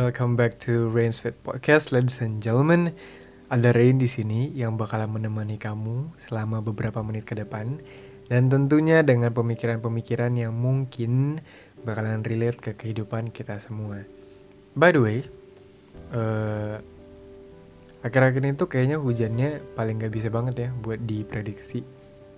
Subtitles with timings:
[0.00, 2.96] Welcome back to Rain's Fit Podcast, ladies and gentlemen.
[3.52, 7.84] Ada Rain di sini yang bakalan menemani kamu selama beberapa menit ke depan
[8.32, 11.44] dan tentunya dengan pemikiran-pemikiran yang mungkin
[11.84, 14.00] bakalan relate ke kehidupan kita semua.
[14.72, 15.18] By the way,
[16.16, 16.80] uh,
[18.00, 21.84] akhir-akhir ini tuh kayaknya hujannya paling gak bisa banget ya buat diprediksi.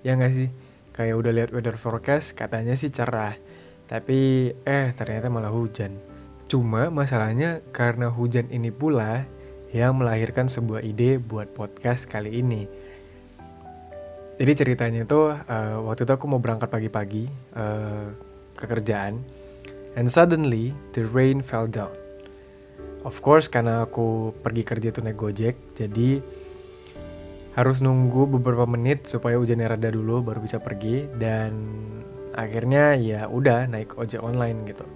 [0.02, 0.50] Ya gak sih?
[0.90, 3.38] Kayak udah lihat weather forecast katanya sih cerah,
[3.86, 6.10] tapi eh ternyata malah hujan.
[6.50, 9.26] Cuma masalahnya karena hujan ini pula
[9.72, 12.68] yang melahirkan sebuah ide buat podcast kali ini.
[14.36, 18.10] Jadi ceritanya tuh uh, waktu itu aku mau berangkat pagi-pagi uh,
[18.58, 19.22] ke kerjaan,
[19.96, 21.92] and suddenly the rain fell down.
[23.02, 26.20] Of course karena aku pergi kerja tuh naik gojek, jadi
[27.52, 31.52] harus nunggu beberapa menit supaya hujannya reda dulu baru bisa pergi dan
[32.32, 34.88] akhirnya ya udah naik ojek online gitu.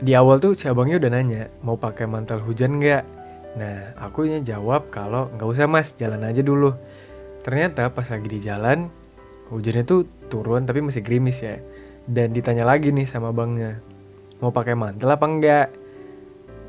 [0.00, 3.20] Di awal tuh si abangnya udah nanya mau pakai mantel hujan nggak
[3.58, 6.70] Nah, aku jawab kalau nggak usah mas, jalan aja dulu.
[7.42, 8.86] Ternyata pas lagi di jalan,
[9.50, 11.58] hujannya tuh turun tapi masih gerimis ya.
[12.06, 13.82] Dan ditanya lagi nih sama bangnya,
[14.38, 15.68] mau pakai mantel apa enggak?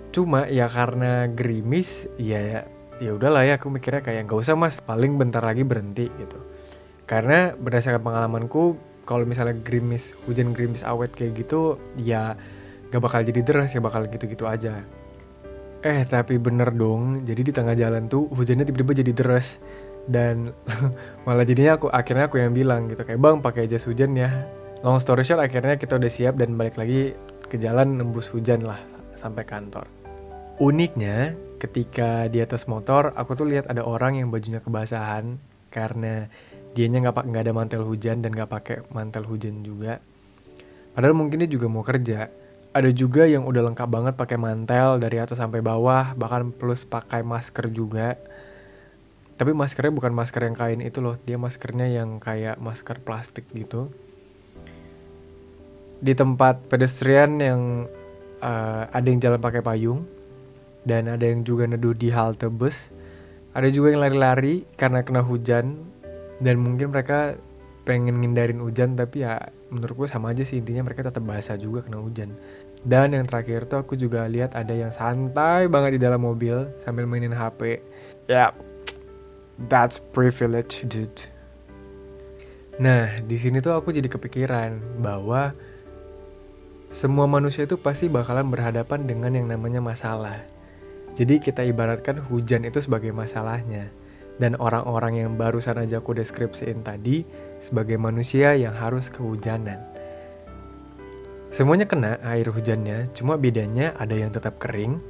[0.10, 2.66] Cuma ya karena gerimis, ya
[3.02, 6.40] ya udahlah ya aku mikirnya kayak nggak usah mas, paling bentar lagi berhenti gitu.
[7.06, 12.38] Karena berdasarkan pengalamanku, kalau misalnya gerimis, hujan gerimis awet kayak gitu, ya
[12.92, 14.84] gak bakal jadi deras ya bakal gitu-gitu aja.
[15.82, 19.58] Eh tapi bener dong, jadi di tengah jalan tuh hujannya tiba-tiba jadi deras
[20.06, 20.54] dan
[21.26, 24.30] malah jadinya aku akhirnya aku yang bilang gitu kayak bang pakai jas hujan ya.
[24.82, 27.14] Long story short akhirnya kita udah siap dan balik lagi
[27.50, 28.82] ke jalan nembus hujan lah
[29.14, 29.86] sampai kantor.
[30.62, 35.38] Uniknya ketika di atas motor aku tuh lihat ada orang yang bajunya kebasahan
[35.70, 36.26] karena
[36.74, 40.02] dianya nggak nggak ada mantel hujan dan nggak pakai mantel hujan juga.
[40.92, 42.41] Padahal mungkin dia juga mau kerja
[42.72, 47.24] ada juga yang udah lengkap banget pakai mantel dari atas sampai bawah bahkan plus pakai
[47.24, 48.16] masker juga.
[49.36, 53.92] Tapi maskernya bukan masker yang kain itu loh dia maskernya yang kayak masker plastik gitu.
[56.02, 57.90] Di tempat pedestrian yang
[58.42, 60.06] uh, ada yang jalan pakai payung
[60.84, 62.90] dan ada yang juga neduh di halte bus
[63.52, 65.78] ada juga yang lari-lari karena kena hujan
[66.42, 67.38] dan mungkin mereka
[67.86, 71.86] pengen ngindarin hujan tapi ya menurut gue sama aja sih intinya mereka tetap basah juga
[71.86, 72.34] kena hujan
[72.82, 77.06] dan yang terakhir tuh aku juga lihat ada yang santai banget di dalam mobil sambil
[77.06, 77.78] mainin HP
[78.26, 78.52] ya yeah,
[79.70, 81.30] that's privilege dude.
[82.82, 85.54] Nah di sini tuh aku jadi kepikiran bahwa
[86.92, 90.42] semua manusia itu pasti bakalan berhadapan dengan yang namanya masalah.
[91.14, 93.92] Jadi kita ibaratkan hujan itu sebagai masalahnya.
[94.40, 97.28] Dan orang-orang yang barusan aja aku deskripsiin tadi
[97.62, 99.91] sebagai manusia yang harus kehujanan.
[101.52, 105.04] Semuanya kena air hujannya, cuma bedanya ada yang tetap kering,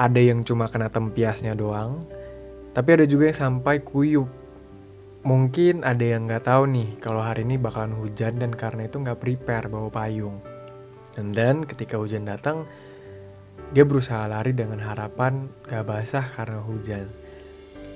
[0.00, 2.00] ada yang cuma kena tempiasnya doang,
[2.72, 4.26] tapi ada juga yang sampai kuyup.
[5.28, 9.20] Mungkin ada yang nggak tahu nih kalau hari ini bakalan hujan dan karena itu nggak
[9.20, 10.40] prepare bawa payung.
[11.12, 12.64] Dan then ketika hujan datang,
[13.76, 17.06] dia berusaha lari dengan harapan gak basah karena hujan.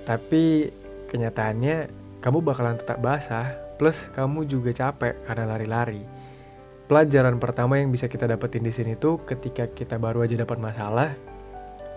[0.05, 0.71] Tapi
[1.09, 1.77] kenyataannya
[2.21, 6.18] kamu bakalan tetap basah, plus kamu juga capek karena lari-lari.
[6.89, 11.13] Pelajaran pertama yang bisa kita dapetin di sini tuh ketika kita baru aja dapat masalah,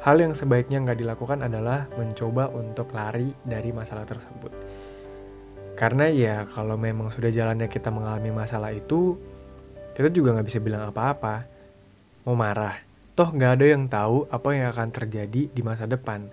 [0.03, 4.51] hal yang sebaiknya nggak dilakukan adalah mencoba untuk lari dari masalah tersebut.
[5.79, 9.15] Karena ya kalau memang sudah jalannya kita mengalami masalah itu,
[9.95, 11.47] kita juga nggak bisa bilang apa-apa.
[12.27, 12.75] Mau marah,
[13.15, 16.27] toh nggak ada yang tahu apa yang akan terjadi di masa depan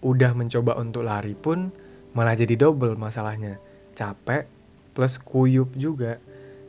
[0.00, 1.68] udah mencoba untuk lari pun
[2.16, 3.60] malah jadi double masalahnya
[3.92, 4.48] capek
[4.96, 6.16] plus kuyup juga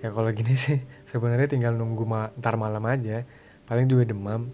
[0.01, 3.23] ya kalau gini sih sebenarnya tinggal nunggu ma ntar malam aja.
[3.69, 4.51] Paling juga demam.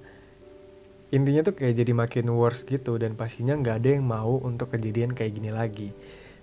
[1.10, 5.16] Intinya tuh kayak jadi makin worse gitu dan pastinya nggak ada yang mau untuk kejadian
[5.16, 5.90] kayak gini lagi.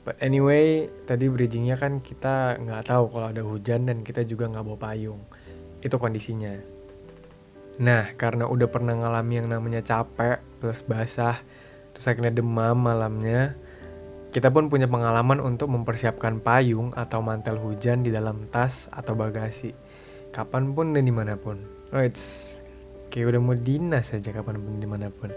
[0.05, 4.65] But anyway tadi bridgingnya kan kita nggak tahu kalau ada hujan dan kita juga nggak
[4.65, 5.21] bawa payung.
[5.85, 6.56] Itu kondisinya.
[7.85, 11.41] Nah karena udah pernah ngalami yang namanya capek plus basah
[11.95, 13.55] terus akhirnya demam malamnya
[14.35, 19.71] kita pun punya pengalaman untuk mempersiapkan payung atau mantel hujan di dalam tas atau bagasi.
[20.35, 21.63] Kapan pun dan di mana pun.
[21.95, 22.59] Oh it's
[23.15, 25.31] kayak udah mau dinas aja kapan pun di mana pun.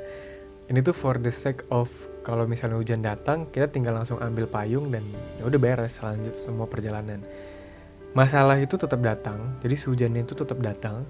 [0.66, 1.94] Ini tuh for the sake of
[2.26, 5.06] kalau misalnya hujan datang kita tinggal langsung ambil payung dan
[5.38, 7.22] ya udah beres lanjut semua perjalanan.
[8.18, 11.06] Masalah itu tetap datang jadi hujannya itu tetap datang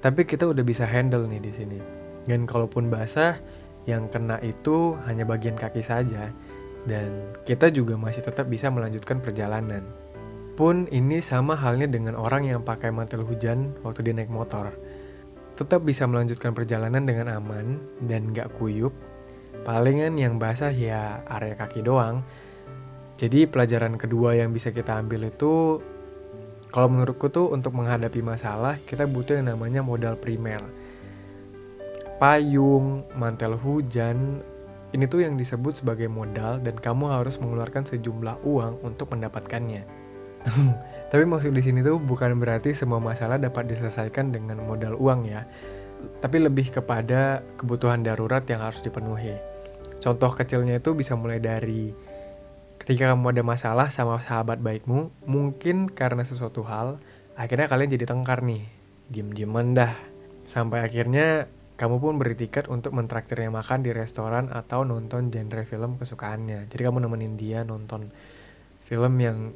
[0.00, 1.78] tapi kita udah bisa handle nih di sini.
[2.24, 3.36] Dan kalaupun basah
[3.84, 6.32] yang kena itu hanya bagian kaki saja
[6.84, 9.82] dan kita juga masih tetap bisa melanjutkan perjalanan.
[10.58, 14.74] Pun ini sama halnya dengan orang yang pakai mantel hujan waktu dia naik motor.
[15.58, 18.94] tetap bisa melanjutkan perjalanan dengan aman dan gak kuyup.
[19.66, 22.22] Palingan yang basah ya area kaki doang.
[23.18, 25.82] Jadi pelajaran kedua yang bisa kita ambil itu
[26.70, 30.62] kalau menurutku tuh untuk menghadapi masalah kita butuh yang namanya modal primer.
[32.22, 34.46] Payung, mantel hujan,
[34.96, 39.84] ini tuh yang disebut sebagai modal dan kamu harus mengeluarkan sejumlah uang untuk mendapatkannya.
[41.12, 45.44] Tapi maksud di sini tuh bukan berarti semua masalah dapat diselesaikan dengan modal uang ya.
[46.22, 49.36] Tapi lebih kepada kebutuhan darurat yang harus dipenuhi.
[49.98, 51.90] Contoh kecilnya itu bisa mulai dari
[52.78, 57.02] ketika kamu ada masalah sama sahabat baikmu, mungkin karena sesuatu hal,
[57.34, 58.64] akhirnya kalian jadi tengkar nih.
[59.10, 59.92] Diem-dieman dah.
[60.48, 65.94] Sampai akhirnya kamu pun beri tiket untuk mentraktirnya makan di restoran atau nonton genre film
[65.94, 66.66] kesukaannya.
[66.66, 68.10] Jadi kamu nemenin dia nonton
[68.82, 69.54] film yang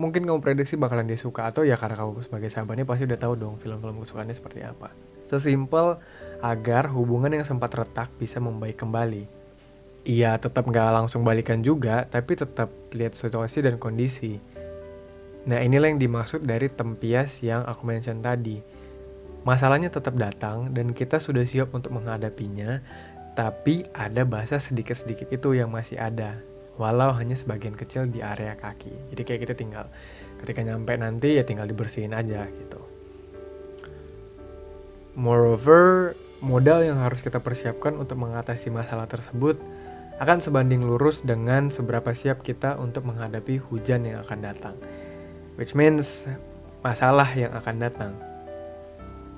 [0.00, 3.36] mungkin kamu prediksi bakalan dia suka atau ya karena kamu sebagai sahabatnya pasti udah tahu
[3.36, 4.88] dong film-film kesukaannya seperti apa.
[5.28, 6.00] Sesimpel
[6.40, 9.28] agar hubungan yang sempat retak bisa membaik kembali.
[10.08, 14.40] Iya tetap nggak langsung balikan juga, tapi tetap lihat situasi dan kondisi.
[15.44, 18.64] Nah inilah yang dimaksud dari tempias yang aku mention tadi.
[19.40, 22.84] Masalahnya tetap datang dan kita sudah siap untuk menghadapinya,
[23.32, 26.36] tapi ada bahasa sedikit-sedikit itu yang masih ada
[26.80, 29.12] walau hanya sebagian kecil di area kaki.
[29.12, 29.84] Jadi kayak kita tinggal
[30.40, 32.80] ketika nyampe nanti ya tinggal dibersihin aja gitu.
[35.12, 39.60] Moreover, modal yang harus kita persiapkan untuk mengatasi masalah tersebut
[40.20, 44.76] akan sebanding lurus dengan seberapa siap kita untuk menghadapi hujan yang akan datang.
[45.60, 46.24] Which means
[46.80, 48.29] masalah yang akan datang.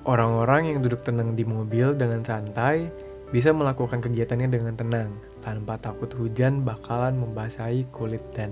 [0.03, 2.91] Orang-orang yang duduk tenang di mobil dengan santai
[3.31, 5.09] bisa melakukan kegiatannya dengan tenang,
[5.41, 8.51] tanpa takut hujan bakalan membasahi kulit dan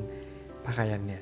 [0.63, 1.19] pakaiannya.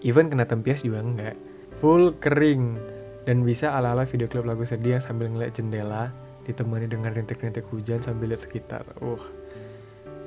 [0.00, 1.36] Even kena tempias juga enggak.
[1.78, 2.80] Full kering
[3.28, 6.08] dan bisa ala-ala video klip lagu sedih yang sambil ngeliat jendela
[6.48, 8.82] ditemani dengan rintik-rintik hujan sambil lihat sekitar.
[8.98, 9.20] Uh.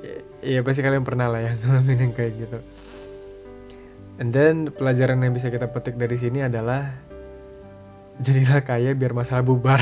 [0.00, 2.58] Ya, ya pasti kalian pernah lah yang ngalamin yang kayak gitu.
[4.14, 7.02] And then pelajaran yang bisa kita petik dari sini adalah
[8.22, 9.80] jadilah kaya biar masalah bubar.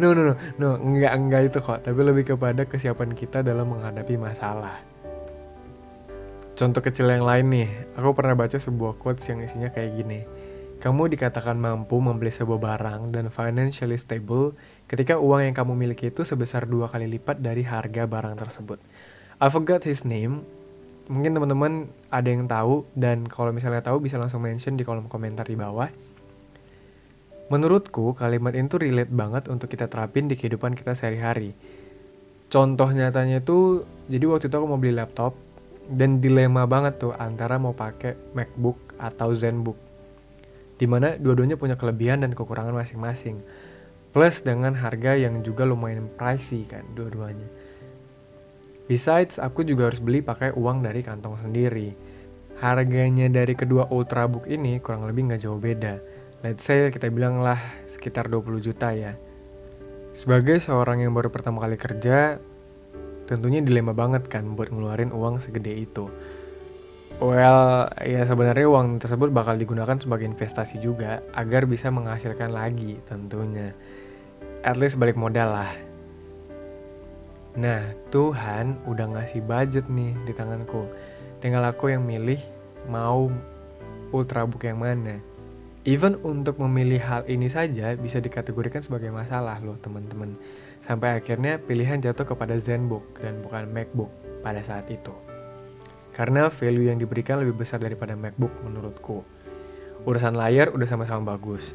[0.00, 4.16] no no no no enggak enggak itu kok tapi lebih kepada kesiapan kita dalam menghadapi
[4.16, 4.80] masalah
[6.56, 10.20] contoh kecil yang lain nih aku pernah baca sebuah quotes yang isinya kayak gini
[10.84, 14.52] kamu dikatakan mampu membeli sebuah barang dan financially stable
[14.84, 18.76] ketika uang yang kamu miliki itu sebesar dua kali lipat dari harga barang tersebut.
[19.40, 20.44] I forgot his name.
[21.04, 25.44] Mungkin teman-teman ada yang tahu dan kalau misalnya tahu bisa langsung mention di kolom komentar
[25.44, 25.88] di bawah.
[27.52, 31.52] Menurutku, kalimat itu relate banget untuk kita terapin di kehidupan kita sehari-hari.
[32.48, 35.36] Contoh nyatanya itu, jadi waktu itu aku mau beli laptop,
[35.90, 39.76] dan dilema banget tuh antara mau pakai MacBook atau ZenBook.
[40.80, 43.44] Di mana dua-duanya punya kelebihan dan kekurangan masing-masing.
[44.14, 47.46] Plus dengan harga yang juga lumayan pricey kan dua-duanya.
[48.84, 51.92] Besides, aku juga harus beli pakai uang dari kantong sendiri.
[52.60, 56.14] Harganya dari kedua Ultrabook ini kurang lebih nggak jauh beda
[56.44, 57.56] let's say kita bilang lah
[57.88, 59.16] sekitar 20 juta ya.
[60.12, 62.36] Sebagai seorang yang baru pertama kali kerja,
[63.24, 66.12] tentunya dilema banget kan buat ngeluarin uang segede itu.
[67.18, 73.72] Well, ya sebenarnya uang tersebut bakal digunakan sebagai investasi juga agar bisa menghasilkan lagi tentunya.
[74.60, 75.72] At least balik modal lah.
[77.54, 80.90] Nah, Tuhan udah ngasih budget nih di tanganku.
[81.38, 82.42] Tinggal aku yang milih
[82.90, 83.30] mau
[84.10, 85.22] ultrabook yang mana.
[85.86, 90.34] Even untuk memilih hal ini saja bisa dikategorikan sebagai masalah loh teman-teman.
[90.82, 94.10] Sampai akhirnya pilihan jatuh kepada ZenBook dan bukan MacBook
[94.42, 95.14] pada saat itu.
[96.10, 99.22] Karena value yang diberikan lebih besar daripada MacBook menurutku.
[100.08, 101.70] Urusan layar udah sama-sama bagus.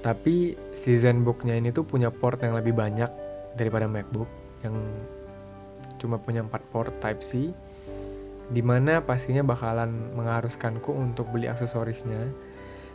[0.00, 3.27] Tapi si ZenBooknya ini tuh punya port yang lebih banyak
[3.58, 4.30] daripada MacBook
[4.62, 4.74] yang
[5.98, 7.50] cuma punya 4 port Type-C
[8.48, 12.30] di mana pastinya bakalan mengharuskanku untuk beli aksesorisnya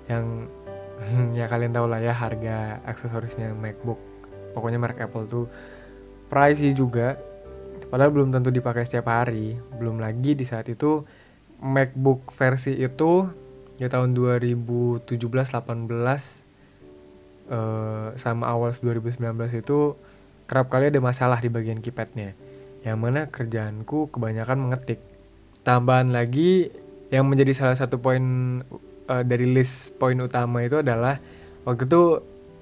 [0.08, 0.48] yang
[1.38, 4.00] ya kalian tahu lah ya harga aksesorisnya MacBook
[4.56, 5.46] pokoknya merek Apple tuh
[6.32, 7.20] pricey juga
[7.94, 9.54] padahal belum tentu dipakai setiap hari.
[9.78, 11.06] Belum lagi di saat itu
[11.62, 13.30] MacBook versi itu
[13.78, 15.62] ya tahun 2017 18
[17.54, 19.22] uh, sama awal 2019
[19.54, 19.94] itu
[20.46, 22.36] kerap kali ada masalah di bagian keypadnya
[22.84, 25.00] yang mana kerjaanku kebanyakan mengetik.
[25.64, 26.68] Tambahan lagi
[27.14, 28.24] yang menjadi salah satu poin
[29.08, 31.22] uh, dari list poin utama itu adalah
[31.68, 32.02] waktu itu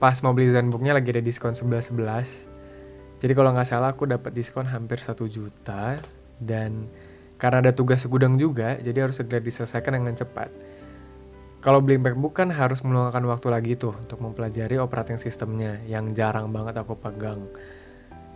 [0.02, 4.66] pas mau beli Zenbooknya lagi ada diskon 11-11 jadi kalau nggak salah aku dapat diskon
[4.66, 6.02] hampir satu juta
[6.42, 6.90] dan
[7.38, 10.50] karena ada tugas segudang juga jadi harus segera diselesaikan dengan cepat
[11.62, 16.50] kalau beli MacBook kan harus meluangkan waktu lagi tuh untuk mempelajari operating sistemnya yang jarang
[16.50, 17.46] banget aku pegang.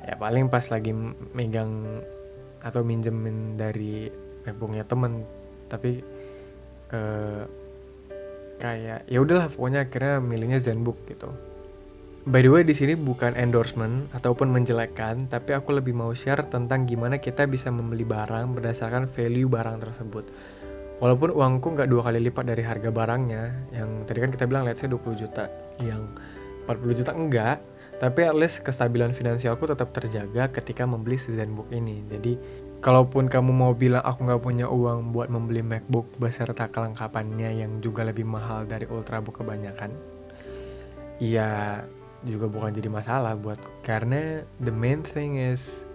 [0.06, 0.94] Ya paling pas lagi
[1.34, 2.06] megang
[2.62, 4.14] atau minjemin dari
[4.46, 5.26] MacBooknya temen,
[5.66, 6.06] tapi
[6.94, 7.44] eh,
[8.62, 11.34] kayak ya udahlah pokoknya akhirnya milihnya ZenBook gitu.
[12.30, 16.86] By the way di sini bukan endorsement ataupun menjelekkan, tapi aku lebih mau share tentang
[16.86, 20.26] gimana kita bisa membeli barang berdasarkan value barang tersebut
[21.04, 23.44] walaupun uangku nggak dua kali lipat dari harga barangnya
[23.76, 25.48] yang tadi kan kita bilang let's say 20 juta.
[25.82, 26.02] Yang
[26.66, 27.58] 40 juta enggak
[27.96, 32.04] tapi at least kestabilan finansialku tetap terjaga ketika membeli si Zenbook ini.
[32.12, 32.36] Jadi
[32.84, 38.04] kalaupun kamu mau bilang aku nggak punya uang buat membeli MacBook beserta kelengkapannya yang juga
[38.04, 40.16] lebih mahal dari Ultrabook kebanyakan
[41.20, 41.82] ya
[42.26, 45.86] juga bukan jadi masalah buat karena the main thing is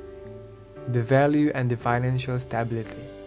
[0.94, 3.19] the value and the financial stability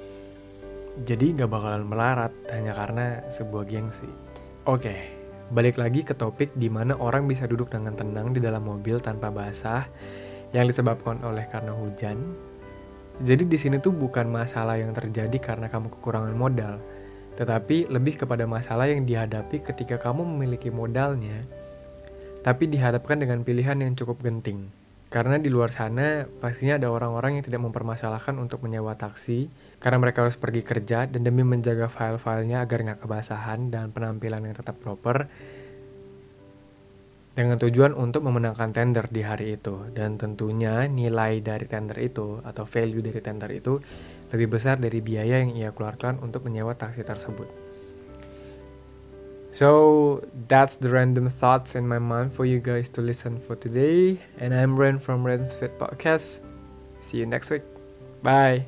[1.01, 4.05] jadi nggak bakalan melarat hanya karena sebuah gengsi.
[4.69, 4.93] Oke,
[5.49, 9.33] balik lagi ke topik di mana orang bisa duduk dengan tenang di dalam mobil tanpa
[9.33, 9.89] basah
[10.53, 12.37] yang disebabkan oleh karena hujan.
[13.25, 16.77] Jadi di sini tuh bukan masalah yang terjadi karena kamu kekurangan modal,
[17.41, 21.41] tetapi lebih kepada masalah yang dihadapi ketika kamu memiliki modalnya,
[22.45, 24.69] tapi dihadapkan dengan pilihan yang cukup genting.
[25.13, 29.45] Karena di luar sana pastinya ada orang-orang yang tidak mempermasalahkan untuk menyewa taksi
[29.77, 34.57] karena mereka harus pergi kerja dan demi menjaga file-filenya agar nggak kebasahan dan penampilan yang
[34.57, 35.29] tetap proper
[37.37, 42.65] dengan tujuan untuk memenangkan tender di hari itu dan tentunya nilai dari tender itu atau
[42.65, 43.77] value dari tender itu
[44.33, 47.62] lebih besar dari biaya yang ia keluarkan untuk menyewa taksi tersebut.
[49.53, 54.19] So that's the random thoughts in my mind for you guys to listen for today.
[54.39, 56.39] And I'm Ren from Ren's Fit Podcast.
[57.01, 57.61] See you next week.
[58.23, 58.65] Bye.